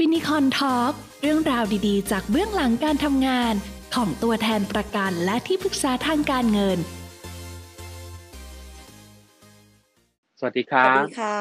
[0.00, 0.92] Finicorn Talk
[1.22, 3.54] เรื่องราวดีๆ จากเบื้องหลังการทำงาน
[3.94, 6.78] ของตัวแทนประกันและที่ปรึกษาทางการเงิน
[10.38, 11.38] สวัสดีครัวัสดีค่ะ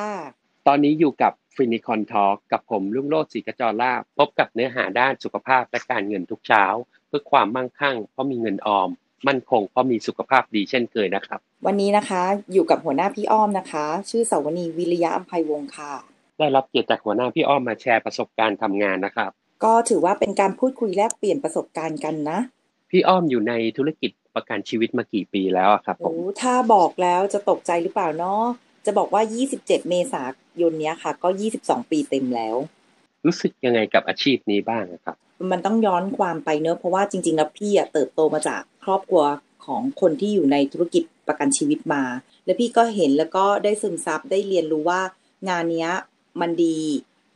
[0.67, 6.65] ตอนนี้อยู่กับฟินิคอนทอ l k กับผมรุ่งโรจน์ศรีกระจรลาภพบกับเนื้อหาด้านสุขภาพและการเงินทุกเช้า
[7.07, 8.89] เพื่อความมั่งคั่งเพราะมีเงินออม
[9.27, 12.21] มั่นคงเพราะมีสุขภาพดีเช่นเคยนะครับ วันนี้นะคะ
[12.53, 19.31] อยู่กับหัวหน้าพี่อ้อมนะคะ ชื่อเสาวนีย์ วิริยะอัมภัยวงศ์ค่ะ ได้รับเกียรติจากหัวหน้าพี่อ้อมมาแชร์ประสบการณ์ทำงานนะครับ
[19.63, 22.39] ก็ถือว่าเป็นการพูดคุยแลกเปลี่ยนประสบการณ์กันนะ
[22.89, 28.43] พี่อ้อมอยู่ในธุรกิจประกันชีวิตมากี่ปีแล้วอะครับผโอ้มถ้าบอกแล้วจะตกใจหรือเปล่าเนาะ
[28.85, 29.21] จะบอกว่า
[29.55, 30.23] 27 เมษา
[30.61, 31.27] ยนเนี้ยค่ะ ก็
[31.59, 32.55] 22 ปีเต็มแล้ว
[33.25, 35.15] รู้สึกยังไงกับอาชีพนี้บ้างอะครับ
[35.51, 39.23] มันต้องย้อนความไปเนอะเพราะว่าจริงๆแล้วพี่อะเติบโตมาจากครอบครัว
[39.65, 42.03] ของคนที่อยู่ในธุรกิจประกันชีวิตมา
[42.45, 45.01] แล้วพี่ก็เห็นแล้วก็ได้ซึมซับได้เรียนรู้ว่า
[45.49, 45.91] งานเนี้ย
[46.41, 46.79] มันดี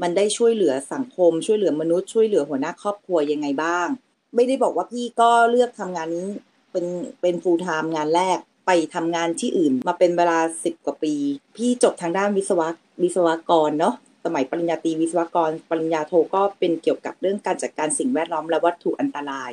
[0.01, 3.87] มันได้ช่วยเหลือสังคม ช่วยเหลือมนุษย์ช่วยเหลือหัวหน้าครอบครัวยังไงบ้าง
[4.35, 6.27] ไม่ได้บอกว่าพี่ก็เลือกทำงานนี้
[6.71, 6.85] เป็น
[7.21, 11.13] เป็น full time งานแรกไปทำงานที่อื่นมาเป็นเวลาสิบกว่าปี
[11.55, 12.67] พี่จบทางด้านวิศวะ
[13.03, 13.95] วิศวกรเนาะ
[14.35, 19.51] มัยปริญญาตรีวิศวกร ปริญญาโทก็เป็นเกี่ยวกับเรื่องการจัดการสิ่งแวดล้อมและวัตถุอันตราย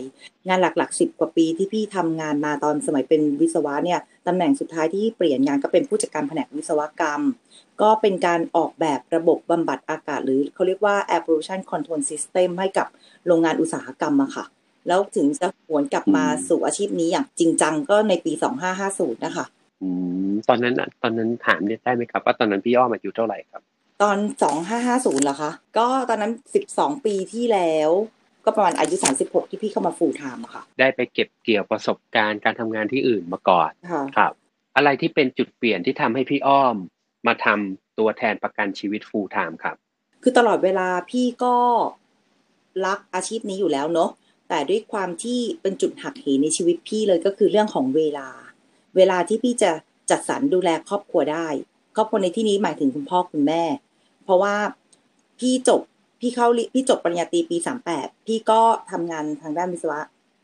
[0.49, 7.23] งานหลักๆสิบกว่าปีที่พี่ทำงานมาตอนสมัยเป็นวิศวะเนี่ยตำแหน่งสุดท้ายที่เปลี่ยนงานก็เป็นผู้จัดการแผนกวิศวกรรม
[7.83, 12.87] ก็เป็นการออกแบบระบบบำบัดอากาศ หรือเขาเรียกว่า air pollution control system ให้กับ
[13.27, 14.45] โรงงานอุตสาหกรรมอะค่ะ
[14.89, 18.33] แล้วถึงจะหวนกลับมาสู่อาชีพนี้อย่างจริงจังก็ในปี
[18.79, 19.47] 2550 นะคะ
[19.83, 19.89] อื
[20.29, 23.63] มตอนนั้นตอนนั้นถามได้ไหมครับ ว่าตอนนั้นพี่อ้อมอายุเท่าไหร่ครับ
[24.03, 24.19] ตอน
[24.71, 26.33] 2550เหรอคะ ก็ตอนนั้น
[26.69, 27.91] 12ปีที่แล้ว
[28.45, 34.33] ก็ประมาณอายุ36ที่พี่เข้ามา full time อะค่ะ ได้ไปเก็บเกี่ยวประสบการณ์การทำงานที่อื่นมาก่อนค่ะครับ
[34.77, 36.77] อะไรที่เป็นจุดเปลี่ยนที่ทำให้พี่อ้อม
[37.27, 39.77] มาทำตัวแทนประกันชีวิต full time ครับ
[40.23, 41.57] คือตลอดเวลาพี่ก็
[42.87, 44.11] รักอาชีพนี้อยู่แล้วเนาะ
[44.49, 48.29] แต่ด้วยความที่เป็นจุดหักเหในชีวิตพี่เลยก็คือเรื่องของเวลา
[48.97, 49.71] เวลาที่พี่จะ
[50.11, 51.49] จัดสรรดูแลครอบครัวได้
[51.97, 53.63] ครอบครัวในที่นี้หมายถึงคุณพ่อคุณแม่
[54.27, 54.55] เพราะว่า
[55.41, 55.81] พี่จบ
[56.21, 58.61] พี่เข้าเรียนพี่จบปริญญาตรีปีสามแปดพี่ก็
[58.91, 60.01] ทำงานทางด้านวิศวะ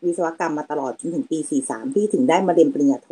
[0.07, 3.11] วิศวกรรมมาตลอดจนถึงปีสี่สามพี่ถึงได้มาเรียนปริญญาโท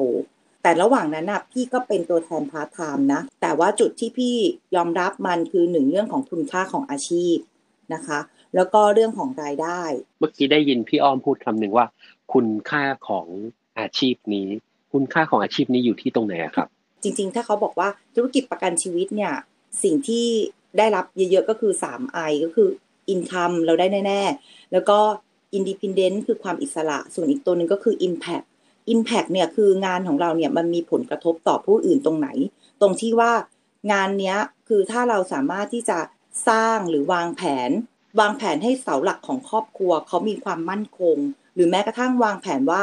[0.62, 4.34] แต่ระหว่างนั้นน่ะพี่ก็เป็นตัวแทนพาร์ทไทม์นะ แต่ว่าจุดที่พี่
[4.76, 7.36] ยอมรับมันคือหนึ่งเรื่องของคุณค่าของอาชีพ
[7.94, 8.18] นะคะ
[8.54, 9.80] แล้วก็เรื่องของรายได้
[10.20, 11.86] เมื่อกี้ได้ยินพี่อ้อมพูดคำหนึ่งว่า
[12.32, 13.26] คุณค่าของ
[13.78, 14.48] อาชีพนี้
[14.92, 16.68] คุณค่าของอาชีพนี้อยู่ที่ตรงไหนอะครับ
[17.02, 19.32] จริง ๆ ถ้าเขาบอกว่าธุรกิจประกันชีวิตเนี่ย
[19.82, 20.26] สิ่งที่
[20.78, 22.68] ได้รับเยอะๆก็คือ3 I ก็คือ
[23.14, 24.98] income เราได้แน่ๆ แล้วก็
[25.56, 28.46] independent คือความอิสระ ส่วนอีกตัวหนึ่งก็คือ impact
[28.92, 32.28] impact เนี่ยคืองานของเราเนี่ยมันมีผลกระทบต่อผู้อื่นตรงไหน
[32.80, 33.32] ตรงที่ว่า
[33.92, 34.36] งานเนี้ย
[34.68, 35.98] คือถ้าเราสามารถที่จะ
[36.48, 37.70] สร้างหรือวางแผน
[38.20, 41.16] วางแผนให้เสาหลักของครอบครัวเขามีความมั่นคง
[41.54, 42.82] หรือแม้กระทั่งวางแผนว่า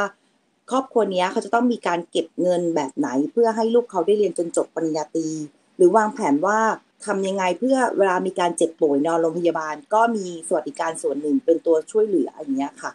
[0.70, 5.28] ครอบครัวนี้เขาจะต้องมีการเก็บเงินแบบไหน เพื่อให้ลูกเขาได้เรียนจนจบปริญญาตรี
[5.76, 6.58] หรือวางแผนว่า
[7.06, 12.92] ทำยังไงเพื่อเวลามีการเจ็บป่วยนอนโรงพยาบาล ก็มีสวัสดิการส่วนหนึ่งเป็นตัวช่วยเหลืออย่างเงี้ยค่ะ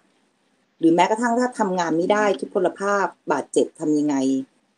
[0.79, 4.15] หรือแม้กระทั่งถ้าทำงานไม่ได้ทุกพลภาพบาดเจ็บทำยังไง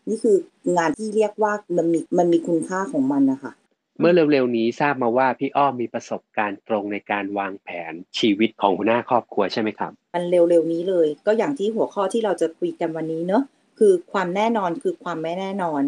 [0.10, 0.36] นี่คือ
[0.78, 3.54] งานที่เรียกว่ามันมีมันมีคุณค่าของมันนะคะ
[4.00, 13.44] เมื่อเร็วๆนี้ทราบมาว่าพี่อ้อมมีประสบการณ์ตรงในการวางแผนชีวิตของหัวหน้าครอบครัวใช่ไหมครับ มันเร็วๆนี้เลย ก็อย่างที่หัวข้อที่เราจะคุยกันวันนี้เนอะ
[13.80, 15.82] คือความแน่นอนคือความไม่แน่นอน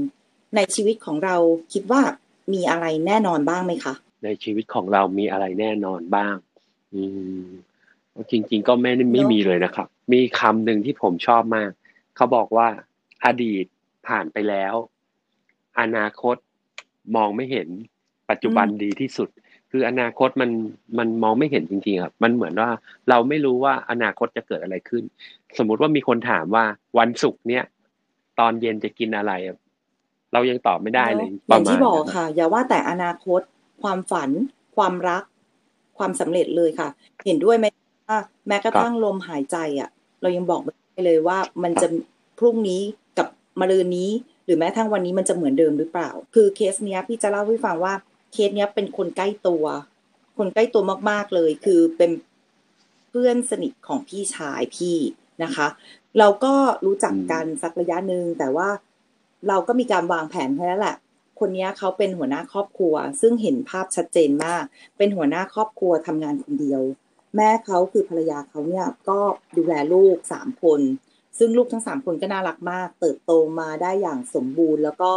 [0.56, 1.36] ในชีวิตของเรา
[1.74, 2.02] คิดว่า
[2.53, 3.94] มีอะไรแน่นอนบ้างไหมคะ
[4.24, 6.35] ในชีวิตของเรามีอะไรแน่นอนบ้าง
[6.94, 7.03] อื
[7.41, 7.46] ม
[8.31, 11.69] จริง ๆ ก็ไม่ไม่มีเลยนะครับ มีคำหนึ่งที่ผมชอบมาก
[12.16, 12.68] เขาบอกว่า
[13.25, 13.66] อดีต
[14.07, 14.74] ผ่านไปแล้ว
[15.80, 16.36] อนาคต
[17.16, 17.68] มองไม่เห็น
[18.30, 19.30] ปัจจุบันดีที่สุด
[19.72, 20.52] คืออนาคตมัน
[20.97, 22.69] มันมองไม่เห็นจริงๆครับ มันเหมือนว่า
[23.09, 25.03] เราไม่รู้ว่าอนาคตจะเกิดอะไรขึ้น
[25.57, 26.66] สมมุติว่ามีคนถามว่า
[27.00, 27.63] วันศุกร์เนี้ย
[28.40, 29.34] ตอนเย็นจะกินอะไร
[30.33, 33.41] เรายังตอบไม่ได้เลยอประย่างมาณที่บอกนั้นค่ะ อย่าว่าแต่อนาคต
[33.81, 34.29] ความฝัน
[34.75, 35.23] ความรัก
[35.97, 36.89] ความสำเร็จเลยค่ะ
[37.25, 37.65] เห็นด้วยไหม
[38.07, 39.89] ว่าแม้กระทั่งลมหายใจอะ
[40.21, 41.88] เรายังบอกไม่ได้เลยว่ามันจะ
[42.39, 42.81] พรุ่งนี้
[43.18, 43.27] กับ
[43.59, 44.12] มะรืนนี้
[44.45, 47.94] หรือแม้กระทั่งวันนี้มันจะเหมือนเดิมหรือเปล่า คือเคสเนี้ยพี่จะเล่าให้ฟังว่า
[48.33, 49.65] เคสเนี้ยเป็นคนใกล้ตัว
[50.38, 52.12] คนใกล้ตัวมากๆเลย คือเป็น
[53.09, 54.97] เพื่อนสนิทของพี่ชายพี่
[55.44, 55.68] นะคะ
[56.19, 56.53] เราก็
[56.85, 58.69] รู้จักกันสักระยะหนึ่งแต่ว่า
[59.48, 60.98] เราก็มีการวางแผนแค่นั้นแหละ
[61.39, 64.63] คนนี้เขาเป็นหัวหน้าครอบครัว ซึ่งเห็นภาพชัดเจนมาก
[64.98, 66.81] เป็นหัวหน้าครอบครัวทำงานคนเดียว
[67.36, 69.19] แม่เขาคือภรรยาเขาเนี่ยก็
[69.57, 70.81] ดูแลลูกสามคน
[71.38, 75.12] ซึ่งลูกทั้งสามคนก็น่ารักมาก เติบโตมาได้อย่างสมบูรณ์ แล้วก็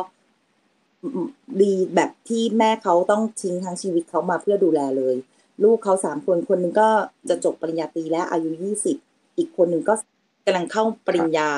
[1.61, 5.17] ดีแบบที่แม่เขาต้องทิ้งทั้งชีวิตเขามาเพื่อดูแลเลย
[5.63, 6.89] ลูกเขาสามคนคนหนึ่งก็
[7.29, 8.97] จะจบปริญญาตรีแล้วอายุยี่สิบ
[9.37, 9.95] อีกคนหนึ่งก็
[10.47, 11.51] กำลังเข้าปริญญา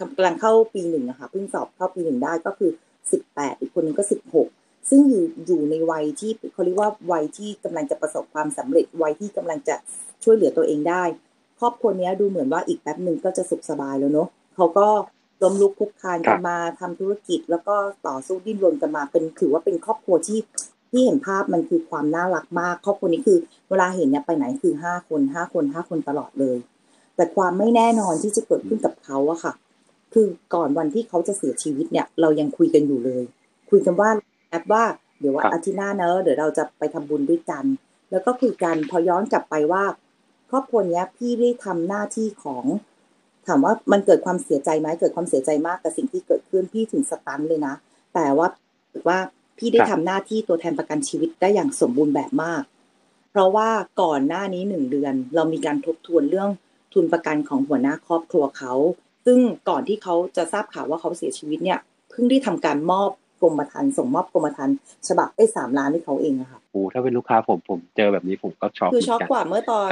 [0.00, 2.70] กำลังเข้าปีหนึ่งอะค่ะเพิ่งสอบเข้าปีหนึ่งได้ก็คือ
[3.12, 4.48] สิบแปดอีกคนหนึ่งก็สิบหก
[4.90, 9.76] ซึ่งอยู่อยู่ในวัยที่เขาเรียกว่าวัยที่กำลังจะประสบความสำเร็จวัยที่กำลังจะ
[10.24, 11.04] ช่วยเหลือตัวเองได้
[11.60, 14.88] ครอบครัวนี้ดูเหมือนว่าอีกแป๊บหนึ่งก็จะสุขสบายแล้วเนาะเขาก็
[15.42, 17.74] ล้มลุกคลุกคลานกันมาทำธุรกิจ แล้วก็
[18.06, 20.40] ต่อสู้ดิ้นรนกันมาเป็นถือว่าเป็นครอบครัวที่
[20.90, 23.38] ที่เห็นภาพมันคือความน่ารักมาก ครอบครัวนี้คือ
[23.70, 26.58] เวลาเห็นเนี่ยไปไหนคือห้าคนห้าคนห้าคนตลอดเลย
[27.16, 29.52] แต่ความไม่แน่นอนที่จะเกิดขึ้นกับเขาอะค่ะ
[30.12, 33.22] คือก่อนวันที่เขาจะเสียชีวิตเนี่ย เรายังคุยกันอยู่เลย
[33.70, 34.10] คุยกันว่า
[34.50, 34.84] แอปว่า
[35.20, 37.64] เดี๋ยวว่าอาทิตย์หน้าเนอะเดี๋ยวเราจะไปทำบุญด้วยกัน
[38.10, 39.84] แล้วก็คุยกันพอย้อนกลับไปว่า
[40.50, 42.64] ครอบครัวนี้พี่ได้ทำหน้าที่ของ
[43.46, 47.74] ถามว่ามันเกิดความเสียใจไหมเกิดความเสียใจมากกับสิ่งที่เกิดขึ้นพี่ถึงสตันเลยนะ
[48.14, 48.48] แต่ว่า
[49.08, 49.18] ว่า
[49.58, 52.62] พี่ได้ทำหน้าที่ตัวแทนประกันชีวิตได้อย่างสมบูรณ์แบบมาก
[53.30, 53.68] เพราะว่า
[54.02, 56.48] ก่อนหน้านี้หนึ่งเดือน เรามีการทบทวนเรื่อง
[56.92, 58.72] ทุนประกันของหัวหน้าครอบครัวเขา
[59.26, 59.38] ซึ่ง
[59.68, 61.78] ก่อนที่เขาจะทราบข่าวว่าเขาเสียชีวิตเนี่ย
[62.10, 63.10] เพิ่งได้ทำการมอบ
[63.42, 64.76] กรมธรรม์ส่งมอบกรมธรรม์
[65.08, 69.88] ฉบับไอ้สามล้านให้เขาเองอะค่ะโอ้ถ้าเป็นลูกค้าผมผมเจอแบบนี้ผมก็ช็อกคือช็อกกว่าเมื่อตอน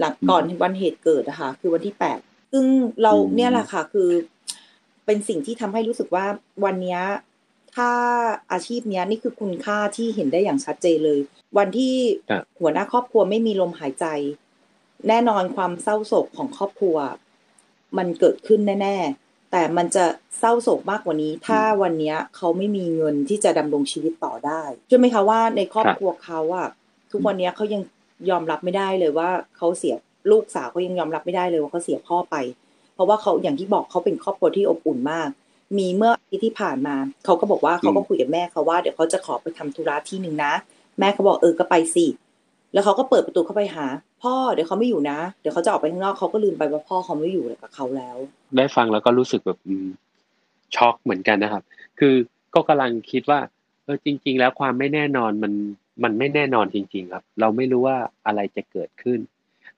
[0.00, 2.18] หลังก่อนวันเหตุเกิดอะค่ะ คือวันที่แปด
[2.52, 2.64] ซึ่ง
[3.02, 4.08] เราเนี่ยแหละค่ะคือ
[5.06, 6.26] เป็นสิ่งที่ทำให้รู้สึกว่า
[6.64, 7.00] วันเนี้ย
[7.76, 7.90] ถ้า
[8.52, 11.20] อาชีพเนี้ยนี่คือคุณค่าที่เห็นได้อย่างชัดเจนเลย
[11.58, 11.94] วันที่
[12.60, 14.06] หัวหน้าครอบครัวไม่มีลมหายใจ
[15.08, 16.96] แน่นอนความเศร้าโศกของครอบครัว
[17.98, 20.04] มันเกิดขึ้นแน่ๆ แต่มันจะ
[20.38, 26.68] เศร้าโศกมากกว่านี้ ถ้าวันเนี้ยเขาไม่มีเงินที่จะดำรงชีวิตต่อได้ใช่ไหมคะว่าในครอบครัวเขาอะ
[27.12, 27.82] ทุกวันนี้เขายัง
[28.30, 29.94] ยอมรับไม่ได้เลยว่าเขาเสีย
[30.30, 32.36] ลูกสาวเขายังยอมรับไม่ได้เลยว่าเขาเสียพ่อไป
[32.94, 35.28] เพราะว่าเขาอย่างที่บอกเขาเป็นครอบครัวที่อบอุ่นมาก
[35.78, 40.52] มีเมื่ออาที่ผ่านมาเขาก็บอกว่าเขาก็คุยกับแม่เขาว่าเดี๋ยวเขาจะขอไปทำธุระที่หนึ่งนะ
[40.98, 42.06] แม่เขาบอกเออก็ไปสิ
[42.72, 43.86] แล้วเขาก็เปิดประตูเข้าไปหา
[44.22, 48.16] พ่อเดี๋ยวเขาไม่อยู่นะ เดี๋ยวเขาจะออกไปข้างนอกเขาก็ลืมไปว่าพ่อเขาไม่อยู่กับเขาแล้ว
[48.56, 49.58] ได้ฟังแล้วก็รู้สึกแบบ
[50.76, 51.62] ช็อกเหมือนกันนะครับ
[51.98, 52.14] คือ
[52.54, 53.40] ก็กำลังคิดว่า
[53.84, 55.52] เออจริง ๆ แล้วความไม่แน่นอนมัน
[56.02, 57.96] มันไม่แน่นอนจริง ๆ ครับ เราไม่รู้ว่า
[58.26, 59.18] อะไรจะเกิดขึ้น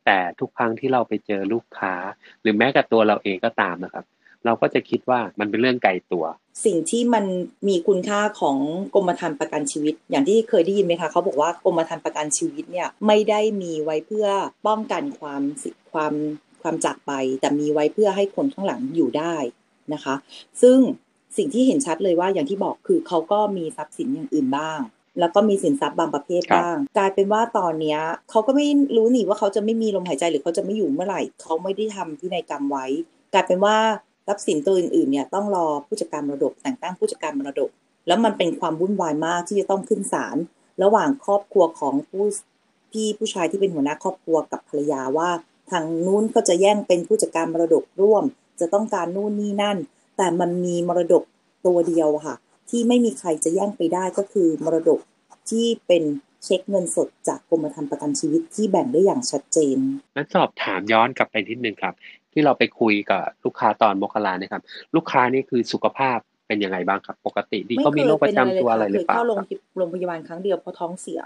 [0.04, 1.94] แต่ทุกครั้งที่เราไปเจอลูกค้า
[2.40, 4.04] หรือแม้กับตัวเราเองก็ตามนะครับ
[4.44, 6.24] เราก็จะคิดว่ามันเป็นเรื่องไกลตัว
[6.64, 7.24] สิ่งที่มัน
[7.68, 8.58] มีคุณค่าของ
[8.94, 14.26] กรมธรรม์ประกันชีวิต อย่างที่เคยได้ยินไหมคะเขาบอกว่ากรมธรรม์ประกันชีวิตเนี่ยไม่ได้มีไว้เพื่อ
[14.66, 15.42] ป้องกันความ
[15.92, 16.12] ความ
[16.62, 19.36] ความจากไป แต่มีไว้เพื่อให้คนข้างหลังอยู่ได้
[19.94, 20.14] นะคะ
[20.62, 20.78] ซึ่ง
[21.36, 24.80] สิ่งที่เห็นชัดเลยว่าอย่างที่บอกคือเขาก็มีทรัพย์สินอย่างอื่นบ้าง
[25.20, 28.00] แล้วก็มีสินทรัพย์บางประเภทบ้าง กลายเป็นว่าตอนเนี้ย
[28.30, 32.86] เขาก็ไม่รู้หนิว่าเขาจะไม่มีลมหายใจหรือเขาจะไม่อยู่เมื่อไหร่เขาไม่ได้ทำพินัยกรรมไว้
[33.34, 33.76] กลายเป็นว่า
[34.28, 37.70] ทรัพย์สินตัวอื่นๆเนี่ยต้องรอผู้จัดการมรดก แต่งตั้งผู้จัดการมรดก
[38.06, 40.36] แล้วมันเป็นความวุ่นวายมากที่จะต้องขึ้นศาล
[40.82, 42.24] ระหว่างครอบครัวของผู้
[42.92, 45.30] พี่ผู้ชายที่เป็นหัวหน้าครอบครัวกับภรรยาว่า
[45.70, 48.24] ทางนู้นเขาจะแย่งเป็นผู้จัดการมรดกร่วม
[48.60, 49.76] จะต้องการนู่นนี่นั่น
[50.16, 51.22] แต่มันมีมรดก
[51.66, 52.36] ตัวเดียวค่ะ
[52.70, 55.00] ที่ไม่มีใครจะแย่งไปได้ก็คือมรดก
[55.50, 56.02] ที่เป็น
[56.44, 59.78] เช็คเงินสดจากกรมธรรม์ประกันชีวิตที่แบ่งได้อย่างชัดเจน
[60.16, 61.94] นั้นสอบถามย้อนกลับไปนิดนึงครับ
[62.32, 64.62] ที่เราไปคุยกับลูกค้าตอนมกราเนี่ยครับ
[64.94, 69.26] ลูกค้านี่คือสุขภาพเป็นยังไงบ้างครับ ปกติดีเขามีโรคประจำตัวอะไรหรือเปล่าเข้า
[69.78, 71.20] โรงพยาบาลครั้งเดียวเพราะท้องเสีย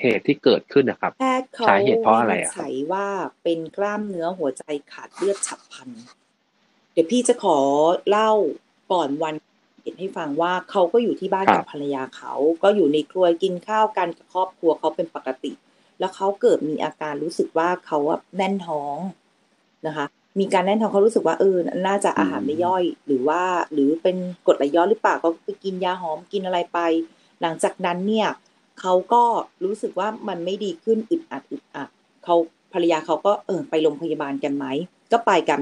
[0.00, 3.06] เหตุที่เกิดขึ้นนะครับแพทย์เขาสาเหตุเพราะอะไรอะครับใช้ว่า
[3.42, 5.88] เป็นกล้ามเนื้อหัวใจขาดเลือดฉับพลัน
[6.92, 7.58] เดี๋ยวพี่จะขอ
[8.08, 8.30] เล่า
[8.92, 9.34] ก่อนวัน
[9.82, 15.52] เห็นให้ฟังว่าเขาก็อยู่ที่บ้านกับภรรยาเขา ก็อยู่ในครัวกินข้าวกันกับครอบครัวเขาเป็นปกติ
[15.98, 18.96] แล้วเขาเกิดมีอาการรู้สึกว่าเขาอะแน่นท้อง
[19.86, 20.06] นะคะ
[20.38, 26.78] มีการแน่นท้องเขารู้สึกว่าเออน่าจะอาหารไม่ย่อย หรือว่าหรือเป็นกรดไหลย้อนหรือเปล่าก็ไปกินยาหอมกินอะไรไป
[27.42, 28.28] หลังจากนั้นเนี่ย
[28.80, 29.22] เขาก็
[29.64, 31.88] รู้สึกว่ามันไม่ดีขึ้นอึดอัดอึดอัด
[32.24, 32.34] เขา
[32.72, 34.66] ภรรยาเขาก็เออไปโรงพยาบาลกันไหม
[35.12, 35.60] ก็ไปกัน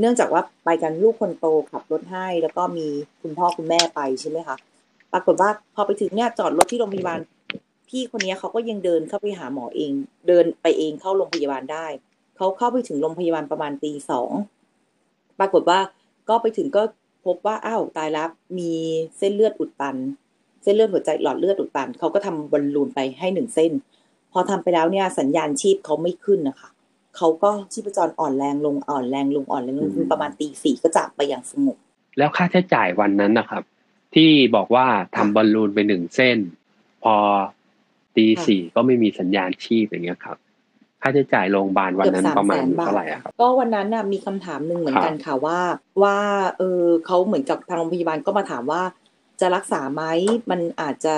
[0.00, 2.86] เนื่องจากว่าไปกันลูกคนโตขับรถให้แล้วก็มี
[3.22, 4.56] คุณพ่อคุณแม่ไปใช่ไหมคะ
[5.12, 7.18] ปรากฏว่าพอไปถึงเนี่ยจอดรถที่โรงพยาบาล
[7.88, 9.92] พี่คนนี้เขาก็ยังเดินเข้าไปหาหมอเอง
[10.28, 11.86] เดินไปเองเข้าโรงพยาบาลได้
[12.36, 14.30] เขาเข้าไปถึงโรงพยาบาลประมาณตีสอง
[15.38, 15.78] ปรากฏว่า
[16.28, 16.82] ก็ไปถึงก็
[17.26, 18.28] พบว่าอ้าวตายแล้ว
[18.58, 18.72] มี
[19.18, 19.96] เส้นเลือดอุดตัน
[20.62, 23.72] เส้นเลือดหัวใจหลอดเลือดอุดตันเขาก็ทำบอลลูนไปให้หนึ่งเส้น
[24.32, 26.70] พอทำไปแล้วเนี่ยสัญญาณชีพเขาไม่ขึ้นนะคะ
[27.16, 31.76] เขาก็ชีพจรอ่อนแรงลงอ่อนแรงลงอ่อนแรงลงประมาณตีสี่ก็จากไปอย่างสงบ
[32.18, 33.62] แล้วค่าใช้จ่ายวันนั้นนะครับ
[34.14, 36.38] ที่บอกว่าทำบอลลูนไปหนึ่งเส้น
[37.02, 37.14] พอ
[38.16, 40.38] ตีสี่ก็ไม่มีสัญญาณชีพอย่างเงี้ยครับ
[41.06, 45.58] ค่าใช้จ่ายโรงพยาบาลวันนั้นประมาณเท่าไหร่ครับก็วันนั้นน่ะมีคำถามหนึ่งเหมือนกันค่ะว่า
[46.02, 46.18] ว่า
[46.58, 48.82] เออเขาเหมือนกับทางโรงพยาบาลก็มาถามว่า
[49.40, 50.02] จะรักษาไหม
[50.50, 51.14] มันอาจจะ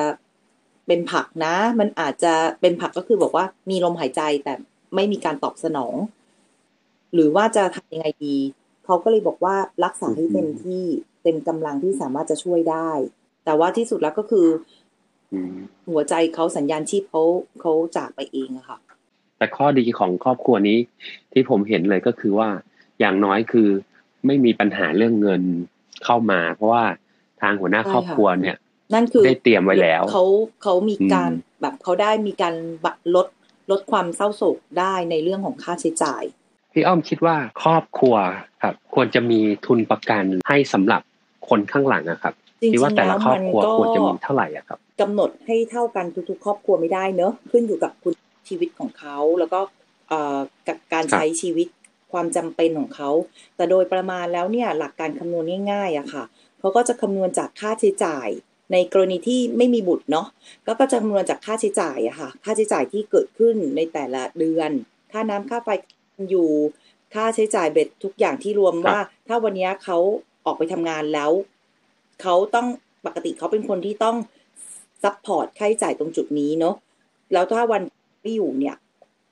[0.87, 4.52] เป็นผักนะ มันอาจจะเป็นผักก็คือบอกว่ามีลมหายใจแต่
[4.95, 5.95] ไม่มีการตอบสนอง
[7.14, 8.37] หรือว่าจะทำยังไงดี
[8.85, 10.85] เขาก็เลยบอกว่ารักษาให้เต็มที่
[11.23, 12.90] เต็มกำลังที่สามารถจะช่วยได้
[13.45, 14.47] แต่ว่าที่สุดแล้วก็คือ
[15.33, 15.57] อืม
[15.90, 17.23] หัวใจเขาสัญญาณชีพเขา
[17.61, 18.78] เขาจากไปเองอะค่ะ
[19.38, 20.78] แต่ข้อดีของครอบครัวนี้
[21.33, 22.49] ที่ผมเห็นเลยก็คือว่า
[23.00, 23.68] อย่างน้อยคือ
[24.26, 25.42] ไม่มีปัญหาเรื่องเงิน
[26.04, 26.85] เข้ามา เพราะว่า
[27.40, 28.57] ทางหัวหน้าใช่ค่ะครอบครัวเนี่ย
[28.95, 30.25] นั่นคือได้เตรียมไว้แล้วเขา
[30.62, 32.54] เขามีการอืมแบบเขาได้มีการ
[32.85, 33.26] บัดลด
[33.71, 36.23] ลดความเศร้าโศกได้ในเรื่องของค่าใช้จ่าย
[36.73, 38.14] พี่อ้อมคิดว่าครอบครัว
[38.62, 41.02] ครับ ควรจะมีทุนประกันให้สำหรับ
[41.49, 48.12] คนข้างหลังนะครับจริงคิดว่าๆแต่แล้ละวครอมับนครัวก็ควรจะมีเท่าไหร่อะครับกำหนดให้เท่ากันทุกๆ ครอบครัวไม่ได้เนอะขึ้นอยู่กับคุณ
[48.48, 49.60] ชีวิตของเขา แล้วก็
[50.08, 50.38] เอ่อ
[50.68, 51.68] กับการครับใช้ชีวิต
[52.12, 53.10] ความจำเป็นของเขา
[53.56, 56.24] แต่โดยประมาณแล้วเนี่ยหลักการคำนวณง่ายๆอะค่ะ
[56.60, 58.28] เขาก็จะคำนวณจากค่าใช้จ่าย
[58.72, 60.26] ในกรณีที่ไม่มีบุตรเนาะ
[60.66, 64.70] ก็ก็จะคำนวณจากค่าใช้จ่ายอะค่ะ ค่าใช้จ่ายที่เกิดขึ้นในแต่ละเดือน
[65.12, 65.68] ค่าน้ำค่าไฟ
[66.30, 66.50] อยู่
[67.14, 69.98] ค่าใช้จ่ายเบ็ดทุกอย่างที่รวมครับว่า ถ้าวันเนี้ยเขา
[70.46, 71.30] ออกไปทำงานแล้ว
[72.22, 72.66] เขาต้อง
[73.06, 74.16] ปกติเขาเป็นคนที่ต้อง
[75.02, 76.74] support ค่าใช้จ่ายตรงจุดนี้เนาะ
[77.32, 77.82] แล้วถ้าวัน
[78.20, 78.76] ไม่อยู่เนี่ย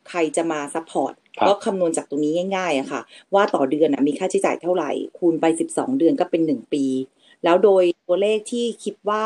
[0.09, 3.01] ใครจะมา support ครับก็คำนวณจากตรงนี้ง่ายๆอะค่ะ
[3.35, 6.85] ว่าต่อเดือนนะมีค่าใช้จ่ายเท่าไหร่ คูณไปสิบสองเดือนก็เป็นหนึ่งปี
[7.45, 9.25] แล้วโดยตัวเลขที่คิดว่า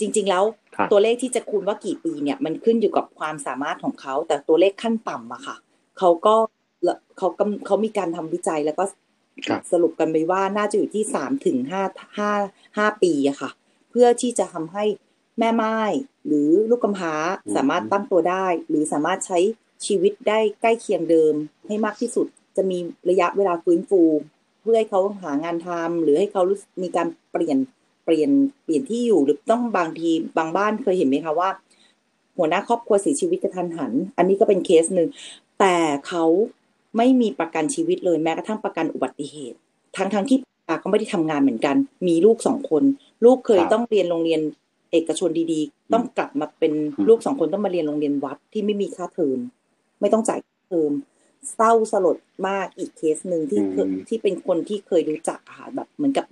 [0.00, 0.44] จริง ๆ แล้ว
[0.76, 5.56] ครับตัวเลขที่จะคูณว่ากี่ปีเนี่ย มันขึ้นอยู่กับความสามารถของเขา แต่ตัวเลขขั้นต่ำอะค่ะ
[5.98, 6.34] เขาก็
[7.18, 8.84] เขากำเขามีการทำวิจัยแล้วก็
[9.46, 11.82] ครับสรุปกันไปว่าน่าจะอยู่ที่สามถึงห้า
[12.18, 12.30] ห้า
[12.76, 13.50] ห้าปีอะค่ะ
[13.90, 14.84] เพื่อที่จะทำให้
[15.38, 15.78] แม่ไม้
[16.26, 17.14] หรือลูกกำพร้า
[17.44, 19.38] อืมสามารถตั้งตัวได้ หรือสามารถใช้
[19.86, 21.34] ชีวิตได้ใกล้เคียงเดิม
[21.66, 22.26] ให้มากที่สุด
[22.56, 22.78] จะมี
[23.10, 24.02] ระยะเวลาฟื้นฟู
[24.60, 27.58] เพื่อให้เขาหางานทำหรือให้เขารู้สึกมีการเปลี่ยน
[28.04, 28.30] เปลี่ยน
[28.64, 31.50] เปลี่ยนที่อยู่หรือต้องบางทีบางบ้านเคยเห็นไหมคะว่า
[32.38, 35.08] หัวหน้าครอบครัวเสียชีวิตกระทันหัน อันนี้ก็เป็นเคสหนึ่ง
[35.60, 35.76] แต่
[36.08, 36.24] เขา
[36.96, 39.58] ไม่มีประกันชีวิตเลยแม้กระทั่งประกันอุบัติเหตุ
[39.96, 40.38] ทั้งทั้งที่
[40.80, 41.76] เขาไม่ได้ทำงานเหมือนกัน
[42.08, 42.82] มีลูกสองคน
[43.24, 44.40] ลูกเคยครับต้องเรียนโรงเรียน
[44.92, 49.38] เอกชนดีๆ ต้องกลับมาเป็นอืมลูกสองคนต้องมาเรียนโรงเรียนวัดที่ไม่มีค่าเทอม
[50.00, 50.92] ไม่ต้องจ่ายค่าเทอม
[51.54, 52.16] เศร้าสลด
[52.48, 56.26] มากอีกเคสหนึ่งที่เคยที่เป็นคนที่เคยรู้จักอะค่ะแบบเหมือนกับ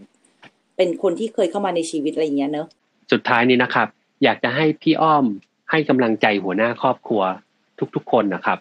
[0.76, 2.66] เป็นคนที่เคยเข้ามาในชีวิตอะไรอย่างเงี้ยเนอะ
[3.12, 3.88] สุดท้ายนี้นะครับ
[4.24, 5.24] อยากจะให้พี่อ้อม
[5.70, 7.22] ให้กำลังใจหัวหน้าครอบครัว
[7.94, 8.58] ทุกๆคนนะครับ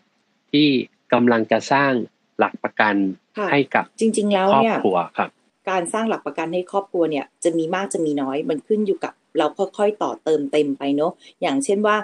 [0.52, 0.68] ที่
[1.14, 1.92] กำลังจะสร้าง
[2.40, 2.96] หลักประกัน
[3.38, 5.30] ค่ะให้กับจริง ๆ แล้วครอบเนี่ยครัวครับ
[5.70, 9.46] การสร้างหลักประกันให้ครอบครัวเนี่ยจะมีมากจะมีน้อยมันขึ้นอยู่กับ เรา
[9.78, 11.98] ค่อยๆต่อเติมเต็มไปเนอะอย่างเช่นว่า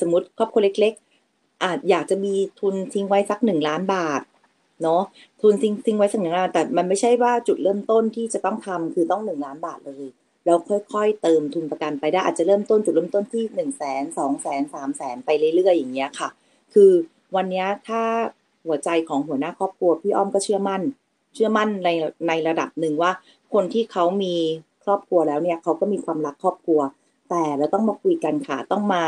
[0.00, 0.94] สมมติครอบครัวเล็ก
[1.28, 4.22] ๆ อาจอยากจะมีทุนทิ้งไว้สักหนึ่งล้านบาท
[4.82, 5.02] เนาะ
[5.40, 10.06] ทุนทิ้งทิ้งไว้สักหนึ่งล้านแต่มันไม่ใช่ว่าจุดเริ่มต้นที่จะต้องทำคือต้องหนึ่งล้านบาทเลย
[10.44, 16.28] แล้วค่อยๆ เติมทุนประกันไปได้อาจจะเริ่มต้นจุดเริ่มต้นที่หนึ่งแสนสองแสนสามแสนไปเรื่อยๆอย่างเงี้ยค่ะ
[16.74, 16.90] คือ
[17.36, 18.02] วันนี้ถ้า
[18.66, 20.82] หัวใจของหัวหน้าครอบครัวพี่อ้อมก็เชื่อมั่น
[21.34, 21.88] เชื่อมั่นใน
[22.28, 23.12] ในระดับหนึ่งว่า
[23.52, 24.34] คนที่เขามี
[24.90, 26.80] รอบครัวแล้วเนี่ยเขาก็มีความรักครอบครัว
[27.30, 29.02] แต่เราต้องมาคุยกันค่ะ ต้องมา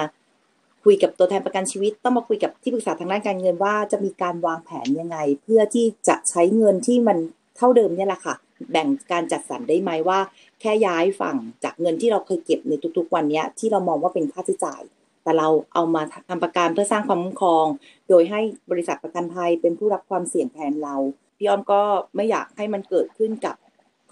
[0.84, 7.18] คุยกับตัวแทนประกันชีวิต ต้องมาคุยกับที่ปรึกษาทางด้านการเงินว่าจะมีการวางแผนยังไง เพื่อที่จะใช้เงินที่มัน
[7.56, 8.34] เท่าเดิมเนี่ยแหละค่ะ
[8.70, 10.18] แบ่งการจัดสรรได้ไหมว่า
[10.60, 14.82] แค่ย้ายฝั่งจากเงินที่เราเคยเก็บในทุกๆ วันเนี้ยที่เรามองว่าเป็นค่าใช้จ่าย
[15.22, 17.66] แต่เราเอามาทำประกันเพื่อสร้างความคุ้มครอง
[18.08, 20.96] โดยให้บริษัทประกันภัยเป็นผู้รับความเสี่ยงแทนเรา
[21.36, 21.80] พี่อ้อมก็
[22.16, 23.56] ไม่อยากให้มันเกิดขึ้นกับ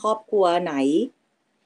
[0.03, 0.75] ครอบครัวไหน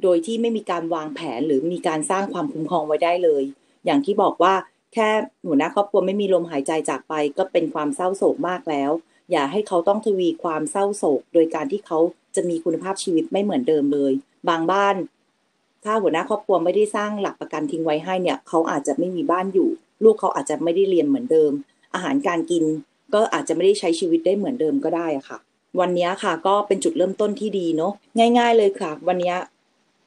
[0.02, 3.42] โดยที่ไม่มีการวางแผนหรือมีการสร้างความคุ้มครองไว้ได้เลย
[3.84, 4.54] อย่างที่บอกว่า
[4.94, 5.08] แค่
[5.46, 8.90] หัวหน้าครอบครัวไม่มีลมหายใจจากไป ก็เป็นความเศร้าโศกมากแล้ว
[9.30, 11.98] อย่าให้เขาต้องทวีความเศร้าโศก โดยการที่เขา
[12.36, 14.12] จะมีคุณภาพชีวิตไม่เหมือนเดิมเลย
[14.48, 14.96] บางบ้าน
[15.84, 19.68] ถ้าหัวหน้าครอบครัวไม่ได้สร้างหลักประกันทิ้งไว้ให้เนี่ย เขาอาจจะไม่มีบ้านอยู่
[20.04, 21.52] ลูกเขาอาจจะไม่ได้เรียนเหมือนเดิม
[21.94, 22.64] อาหารการกิน
[23.14, 25.38] ก็อาจจะไม่ได้ใช้ชีวิตได้เหมือนเดิมก็ได้ค่ะ
[25.80, 27.92] วันนี้ค่ะก็เป็นจุดเริ่มต้นที่ดีเนาะ
[28.38, 29.34] ง่าย ๆ เลยค่ะ วันนี้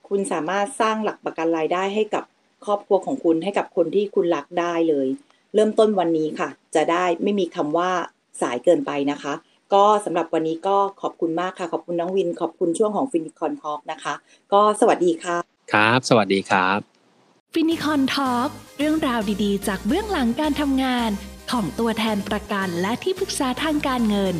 [0.09, 2.23] คุณสามารถสร้างหลักประกันรายได้ให้กับ
[2.65, 5.07] ครอบครัวของคุณให้กับคนที่คุณรักได้เลย
[5.53, 7.91] เริ่มต้นวันนี้ค่ะ จะได้ไม่มีคำว่า
[8.41, 9.33] สายเกินไปนะคะ
[9.73, 14.13] ก็สำหรับวันนี้ก็ขอบคุณมากค่ะ ขอบคุณน้องวิน ขอบคุณช่วงของ Finicorn Talk นะคะ
[14.53, 15.37] ก็สวัสดีค่ะ
[15.73, 16.79] ครับ สวัสดีครับ
[17.53, 21.09] Finicorn Talk เรื่องราวดีๆ จากเบื้องหลังการทำงาน
[21.51, 24.35] ของตัวแทนประกันและที่ปรึกษาทางการเงิน